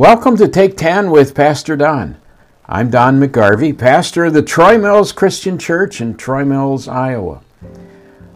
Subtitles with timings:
[0.00, 2.16] Welcome to Take 10 with Pastor Don.
[2.64, 7.42] I'm Don McGarvey, pastor of the Troy Mills Christian Church in Troy Mills, Iowa.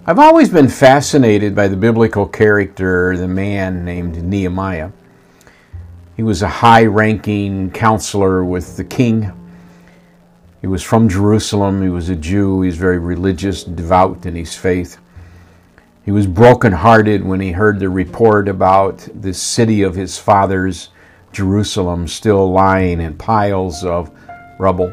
[0.04, 4.90] I've always been fascinated by the biblical character, the man named Nehemiah.
[6.14, 9.33] He was a high ranking counselor with the king.
[10.60, 11.81] He was from Jerusalem.
[11.81, 12.60] He was a Jew.
[12.60, 14.99] He was very religious, devout in his faith.
[16.05, 20.90] He was brokenhearted when he heard the report about the city of his fathers
[21.34, 24.11] Jerusalem still lying in piles of
[24.59, 24.93] rubble.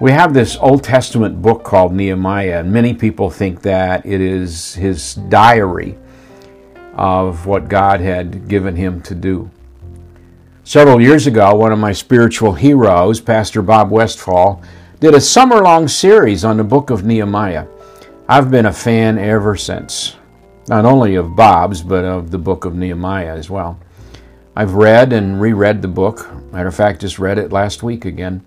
[0.00, 4.74] We have this Old Testament book called Nehemiah, and many people think that it is
[4.74, 5.98] his diary
[6.94, 9.50] of what God had given him to do.
[10.62, 14.62] Several years ago, one of my spiritual heroes, Pastor Bob Westfall,
[15.00, 17.66] did a summer long series on the book of Nehemiah.
[18.28, 20.16] I've been a fan ever since,
[20.68, 23.80] not only of Bob's, but of the book of Nehemiah as well.
[24.58, 26.28] I've read and reread the book.
[26.52, 28.44] Matter of fact, just read it last week again.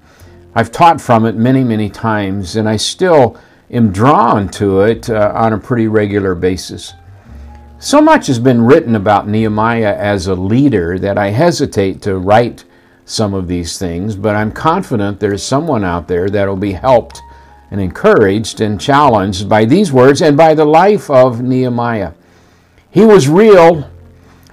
[0.53, 5.31] I've taught from it many, many times, and I still am drawn to it uh,
[5.33, 6.91] on a pretty regular basis.
[7.79, 12.65] So much has been written about Nehemiah as a leader that I hesitate to write
[13.05, 17.21] some of these things, but I'm confident there's someone out there that will be helped
[17.71, 22.11] and encouraged and challenged by these words and by the life of Nehemiah.
[22.89, 23.89] He was real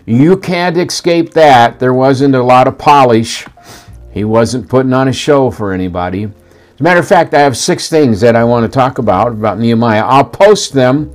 [0.09, 1.79] you can't escape that.
[1.79, 3.47] There wasn't a lot of polish.
[4.11, 6.25] He wasn't putting on a show for anybody.
[6.25, 9.33] As a matter of fact, I have six things that I want to talk about
[9.33, 10.03] about Nehemiah.
[10.03, 11.15] I'll post them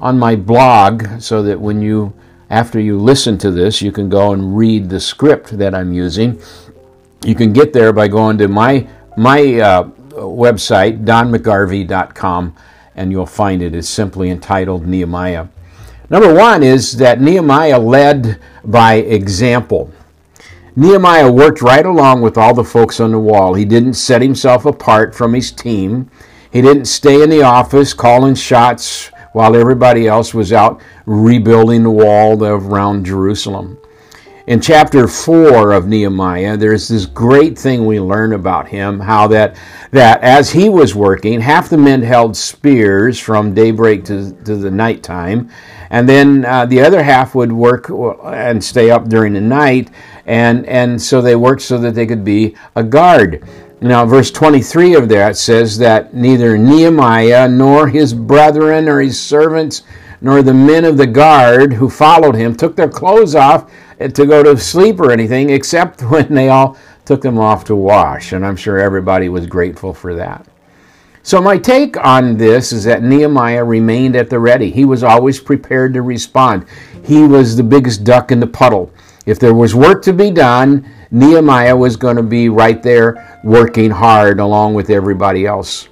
[0.00, 2.14] on my blog so that when you
[2.50, 6.42] after you listen to this, you can go and read the script that I'm using.
[7.24, 12.56] You can get there by going to my my uh, website donmcgarvey.com
[12.96, 13.62] and you'll find.
[13.62, 15.46] It's simply entitled Nehemiah.
[16.12, 19.90] Number one is that Nehemiah led by example.
[20.76, 23.54] Nehemiah worked right along with all the folks on the wall.
[23.54, 26.10] He didn't set himself apart from his team.
[26.52, 31.90] He didn't stay in the office calling shots while everybody else was out rebuilding the
[31.90, 33.78] wall around Jerusalem.
[34.44, 39.56] In chapter 4 of Nehemiah, there's this great thing we learn about him how that,
[39.92, 44.70] that as he was working, half the men held spears from daybreak to, to the
[44.70, 45.48] nighttime,
[45.90, 47.88] and then uh, the other half would work
[48.24, 49.90] and stay up during the night,
[50.26, 53.44] and, and so they worked so that they could be a guard.
[53.80, 59.82] Now, verse 23 of that says that neither Nehemiah nor his brethren or his servants
[60.20, 63.70] nor the men of the guard who followed him took their clothes off
[64.08, 68.32] to go to sleep or anything, except when they all took them off to wash.
[68.32, 70.46] And I'm sure everybody was grateful for that.
[71.24, 74.72] So, my take on this is that Nehemiah remained at the ready.
[74.72, 76.66] He was always prepared to respond.
[77.04, 78.92] He was the biggest duck in the puddle.
[79.24, 83.90] If there was work to be done, Nehemiah was going to be right there working
[83.90, 85.88] hard along with everybody else.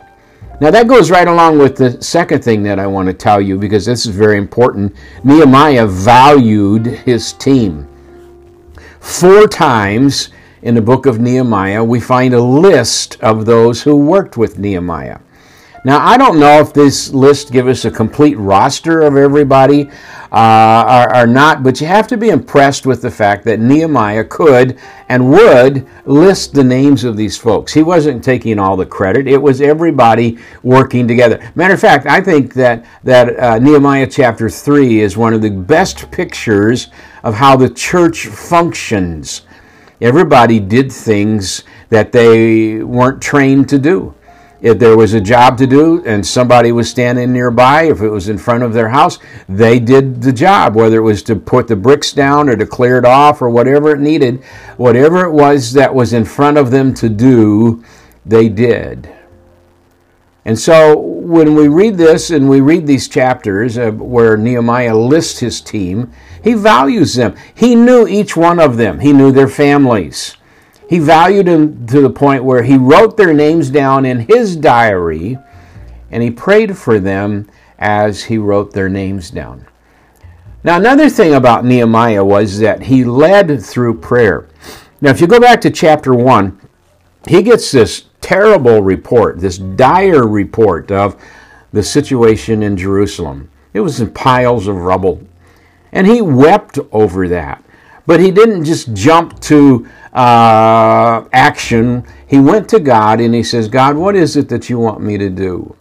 [0.60, 3.56] Now, that goes right along with the second thing that I want to tell you
[3.56, 4.94] because this is very important.
[5.24, 7.88] Nehemiah valued his team.
[9.00, 10.28] Four times
[10.62, 15.18] in the book of Nehemiah, we find a list of those who worked with Nehemiah.
[15.82, 19.88] Now, I don't know if this list gives us a complete roster of everybody
[20.30, 24.24] uh, or, or, not, but you have to be impressed with the fact that Nehemiah
[24.24, 24.78] could
[25.08, 27.72] and would list the names of these folks.
[27.72, 31.50] He wasn't taking all the credit, it was everybody working together.
[31.54, 35.50] Matter of fact, I think that, that uh, Nehemiah chapter 3 is one of the
[35.50, 36.88] best pictures
[37.22, 39.42] of how the church functions.
[40.00, 44.14] Everybody did things that they weren't trained to do.
[44.62, 48.28] If there was a job to do and somebody was standing nearby, if it was
[48.28, 51.76] in front of their house, they did the job, whether it was to put the
[51.76, 54.42] bricks down or to clear it off or whatever it needed.
[54.76, 57.82] Whatever it was that was in front of them to do,
[58.26, 59.10] they did.
[60.44, 65.38] And so when we read this and we read these chapters uh, where Nehemiah lists
[65.38, 67.36] his team, he values them.
[67.54, 70.36] He knew each one of them, he knew their families.
[70.88, 75.38] He valued them to the point where he wrote their names down in his diary
[76.10, 77.48] and he prayed for them
[77.78, 79.66] as he wrote their names down.
[80.62, 84.48] Now, another thing about Nehemiah was that he led through prayer.
[85.00, 86.60] Now, if you go back to chapter 1,
[87.28, 91.22] he gets this terrible report, this dire report of
[91.72, 93.50] the situation in Jerusalem.
[93.72, 95.22] It was in piles of rubble.
[95.92, 97.64] And he wept over that.
[98.06, 102.04] But he didn't just jump to uh, action.
[102.26, 105.18] He went to God and he says, God, what is it that you want me
[105.18, 105.76] to do?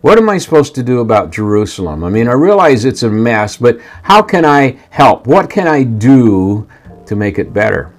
[0.00, 2.04] What am I supposed to do about Jerusalem?
[2.04, 5.26] I mean, I realize it's a mess, but how can I help?
[5.26, 6.68] What can I do
[7.08, 7.92] to make it better.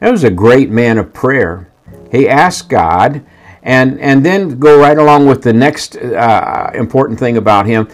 [0.00, 1.70] That was a great man of prayer.
[2.10, 3.24] He asked God,
[3.68, 7.86] and, and then go right along with the next uh, important thing about him.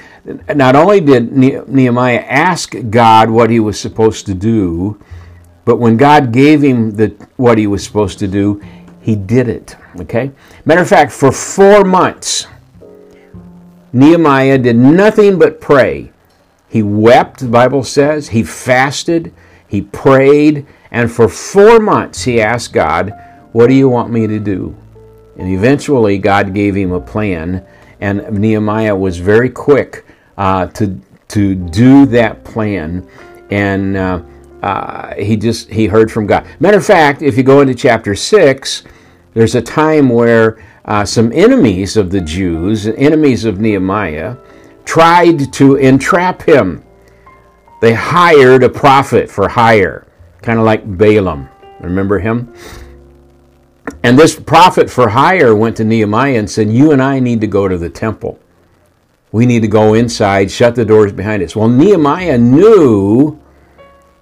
[0.54, 5.02] Not only did Nehemiah ask God what he was supposed to do,
[5.64, 8.62] but when God gave him the, what he was supposed to do,
[9.00, 9.74] he did it.
[9.98, 10.30] Okay?
[10.64, 12.46] Matter of fact, for four months,
[13.92, 16.12] Nehemiah did nothing but pray.
[16.68, 18.28] He wept, the Bible says.
[18.28, 19.34] He fasted.
[19.66, 20.66] He prayed.
[20.92, 23.12] And for four months, he asked God,
[23.50, 24.76] What do you want me to do?
[25.36, 27.66] And eventually, God gave him a plan.
[28.00, 30.04] And Nehemiah was very quick
[30.36, 33.08] uh, to, to do that plan.
[33.50, 34.22] And uh,
[34.62, 36.46] uh, he just he heard from God.
[36.58, 38.84] Matter of fact, if you go into chapter 6,
[39.34, 44.36] there's a time where uh, some enemies of the Jews, enemies of Nehemiah,
[44.84, 46.82] tried to entrap him.
[47.81, 50.06] They hired a prophet for hire,
[50.40, 51.48] kind of like Balaam.
[51.81, 52.54] Remember him?
[54.04, 57.46] And this prophet for hire went to Nehemiah and said, You and I need to
[57.46, 58.38] go to the temple.
[59.32, 61.56] We need to go inside, shut the doors behind us.
[61.56, 63.40] Well, Nehemiah knew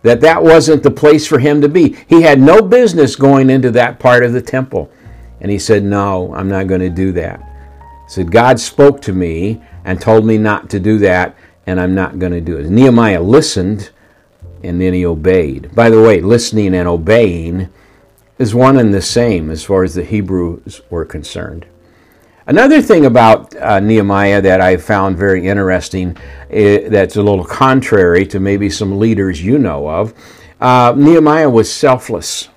[0.03, 1.97] that that wasn't the place for him to be.
[2.07, 4.89] He had no business going into that part of the temple.
[5.41, 7.41] And he said, No, I'm not going to do that.
[8.07, 11.35] He said, God spoke to me and told me not to do that,
[11.67, 12.71] and I'm not going to do it.
[12.71, 13.91] Nehemiah listened
[14.63, 15.75] and then he obeyed.
[15.75, 17.69] By the way, listening and obeying
[18.43, 21.65] is one and the same as far as the Hebrews were concerned.
[22.45, 26.17] Another thing about uh, Nehemiah that I found very interesting,
[26.51, 30.13] uh, that's a little contrary to maybe some leaders you know of,
[30.61, 32.49] uh, Nehemiah was selfless.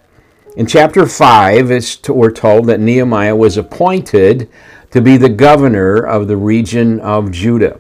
[0.58, 4.50] In chapter 5, we're told that Nehemiah was appointed
[4.90, 7.80] to be the governor of the region of Judah.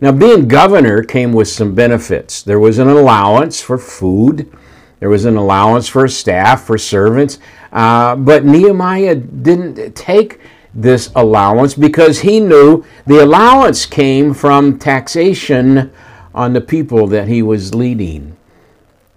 [0.00, 2.42] Now, being governor came with some benefits.
[2.42, 4.52] There was an allowance for food,
[5.02, 7.40] there was an allowance for staff, for servants,
[7.72, 10.38] uh, but Nehemiah didn't take
[10.72, 15.90] this allowance because he knew the allowance came from taxation
[16.32, 18.36] on the people that he was leading.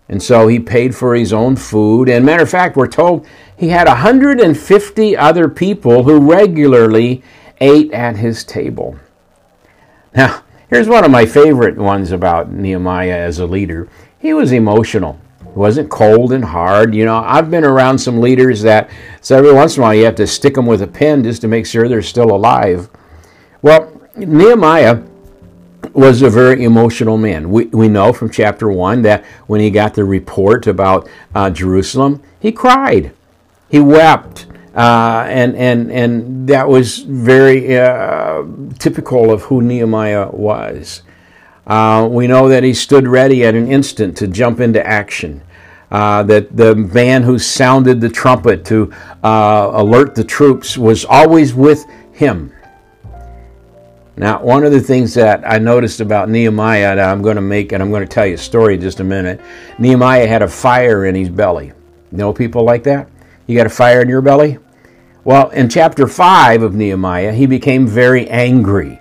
[0.10, 2.10] And so he paid for his own food.
[2.10, 7.22] And matter of fact, we're told he had 150 other people who regularly
[7.62, 8.98] ate at his table.
[10.16, 13.88] Now, here's one of my favorite ones about Nehemiah as a leader.
[14.18, 15.20] He was emotional.
[15.56, 16.94] He wasn't cold and hard.
[16.94, 18.90] You know, I've been around some leaders that
[19.22, 21.40] so every once in a while you have to stick them with a pen just
[21.42, 22.90] to make sure they're still alive.
[23.62, 25.02] Well, Nehemiah
[25.94, 27.50] was a very emotional man.
[27.50, 32.22] We, we know from chapter 1 that when he got the report about uh, Jerusalem,
[32.38, 33.14] he cried.
[33.70, 34.48] He wept.
[34.76, 38.44] Uh, and, and, and that was very uh,
[38.78, 41.02] typical of who Nehemiah was.
[41.68, 45.42] Uh, we know that he stood ready at an instant to jump into action.
[45.92, 48.92] Uh, that the man who sounded the trumpet to
[49.24, 52.52] uh, alert the troops was always with him.
[54.18, 57.72] Now, one of the things that I noticed about Nehemiah that I'm going to make,
[57.72, 59.42] and I'm going to tell you a story in just a minute.
[59.78, 61.68] Nehemiah had a fire in his belly.
[62.12, 63.10] You know people like that?
[63.46, 64.58] You got a fire in your belly?
[65.24, 69.00] Well, in chapter 5 of Nehemiah, he became very angry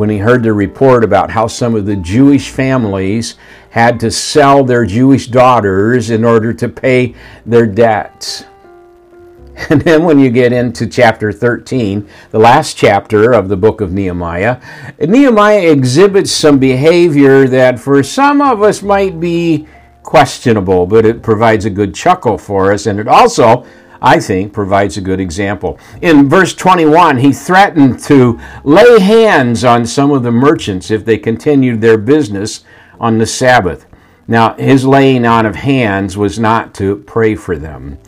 [0.00, 3.34] when he heard the report about how some of the Jewish families
[3.68, 7.14] had to sell their Jewish daughters in order to pay
[7.44, 8.44] their debts.
[9.68, 13.92] And then when you get into chapter 13, the last chapter of the book of
[13.92, 14.58] Nehemiah,
[14.98, 19.66] Nehemiah exhibits some behavior that for some of us might be
[20.02, 22.86] questionable, but it provides a good chuckle for us.
[22.86, 23.66] And it also,
[24.02, 25.78] I think, provides a good example.
[26.00, 31.18] In verse 21, he threatened to lay hands on some of the merchants if they
[31.18, 32.64] continued their business
[32.98, 33.86] on the Sabbath.
[34.26, 37.98] Now, his laying on of hands was not to pray for them.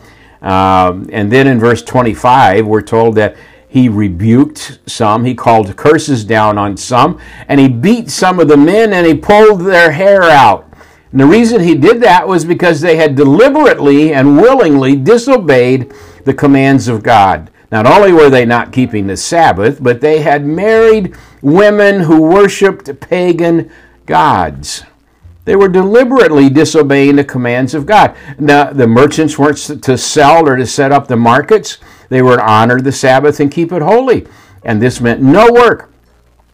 [0.41, 3.35] Um, and then in verse 25, we're told that
[3.67, 8.57] he rebuked some, he called curses down on some, and he beat some of the
[8.57, 10.71] men and he pulled their hair out.
[11.13, 15.93] And the reason he did that was because they had deliberately and willingly disobeyed
[16.25, 17.51] the commands of God.
[17.71, 22.99] Not only were they not keeping the Sabbath, but they had married women who worshiped
[22.99, 23.69] pagan
[24.07, 24.85] gods.
[25.45, 28.15] They were deliberately disobeying the commands of God.
[28.39, 31.77] Now, the merchants weren't to sell or to set up the markets,
[32.09, 34.25] they were to honor the Sabbath and keep it holy.
[34.63, 35.92] And this meant no work.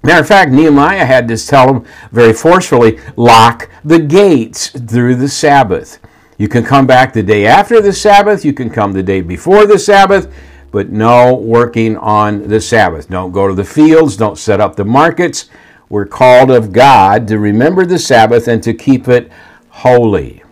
[0.01, 5.27] Matter of fact, Nehemiah had to tell them very forcefully lock the gates through the
[5.27, 5.99] Sabbath.
[6.37, 9.65] You can come back the day after the Sabbath, you can come the day before
[9.65, 10.33] the Sabbath,
[10.71, 13.09] but no working on the Sabbath.
[13.09, 15.49] Don't go to the fields, don't set up the markets.
[15.89, 19.29] We're called of God to remember the Sabbath and to keep it
[19.69, 20.43] holy.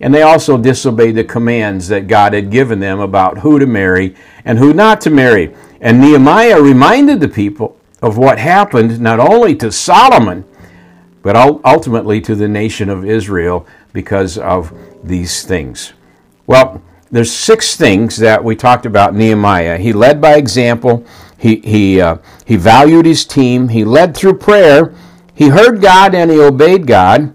[0.00, 4.16] And they also disobeyed the commands that God had given them about who to marry
[4.44, 5.54] and who not to marry.
[5.80, 10.44] And Nehemiah reminded the people of what happened not only to Solomon,
[11.22, 15.94] but ultimately to the nation of Israel because of these things.
[16.46, 19.78] Well, there's six things that we talked about Nehemiah.
[19.78, 21.06] He led by example.
[21.38, 23.68] He, he, uh, he valued his team.
[23.68, 24.92] He led through prayer.
[25.34, 27.34] He heard God and he obeyed God.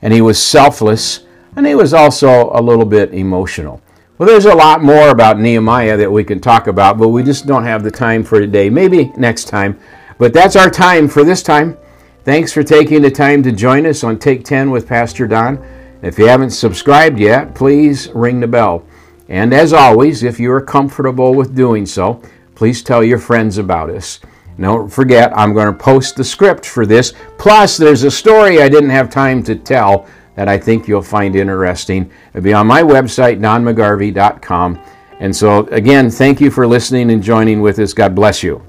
[0.00, 1.26] And he was selfless.
[1.56, 3.82] And he was also a little bit emotional.
[4.16, 7.46] Well, there's a lot more about Nehemiah that we can talk about, but we just
[7.46, 8.70] don't have the time for today.
[8.70, 9.78] Maybe next time.
[10.18, 11.76] But that's our time for this time.
[12.24, 15.64] Thanks for taking the time to join us on Take 10 with Pastor Don.
[16.02, 18.84] If you haven't subscribed yet, please ring the bell.
[19.28, 22.22] And as always, if you are comfortable with doing so,
[22.54, 24.20] please tell your friends about us.
[24.58, 27.12] Don't forget, I'm going to post the script for this.
[27.38, 31.36] Plus, there's a story I didn't have time to tell that I think you'll find
[31.36, 32.10] interesting.
[32.30, 34.80] It'll be on my website, donmcgarvey.com.
[35.20, 37.92] And so, again, thank you for listening and joining with us.
[37.92, 38.62] God bless you.